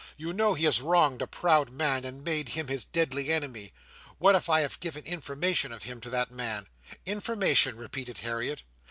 You 0.17 0.33
know 0.33 0.55
he 0.55 0.65
has 0.65 0.81
wronged 0.81 1.21
a 1.21 1.27
proud 1.27 1.69
man, 1.69 2.05
and 2.05 2.23
made 2.23 2.49
him 2.49 2.69
his 2.69 2.83
deadly 2.85 3.29
enemy. 3.31 3.71
What 4.17 4.33
if 4.33 4.49
I 4.49 4.61
had 4.61 4.79
given 4.79 5.05
information 5.05 5.71
of 5.71 5.83
him 5.83 6.01
to 6.01 6.09
that 6.09 6.31
man?" 6.31 6.65
"Information!" 7.05 7.77
repeated 7.77 8.17
Harriet. 8.17 8.63